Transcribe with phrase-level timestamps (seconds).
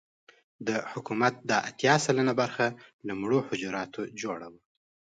[0.67, 2.67] د حکومت دا اتيا سلنه برخه
[3.07, 4.61] له مړو حجراتو جوړه وه.